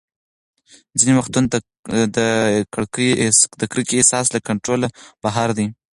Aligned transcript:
ځینې 0.99 1.13
وختونه 1.19 1.47
د 2.17 2.19
کرکې 2.73 3.89
احساس 3.97 4.25
له 4.33 4.39
کنټروله 4.47 4.87
بهر 5.23 5.49
دی. 5.57 5.67